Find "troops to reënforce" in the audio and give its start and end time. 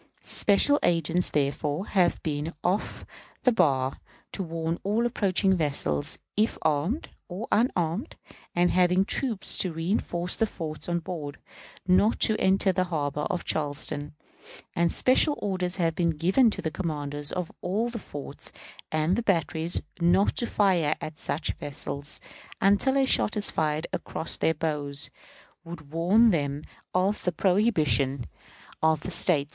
9.05-10.35